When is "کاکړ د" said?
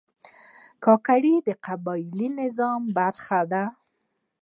0.83-1.49